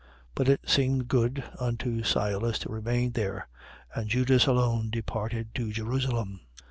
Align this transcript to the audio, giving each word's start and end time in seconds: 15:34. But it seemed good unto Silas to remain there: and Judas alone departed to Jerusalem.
15:34. 0.01 0.07
But 0.33 0.49
it 0.49 0.61
seemed 0.67 1.07
good 1.09 1.43
unto 1.59 2.01
Silas 2.01 2.57
to 2.57 2.71
remain 2.71 3.11
there: 3.11 3.47
and 3.93 4.09
Judas 4.09 4.47
alone 4.47 4.89
departed 4.89 5.53
to 5.53 5.71
Jerusalem. 5.71 6.39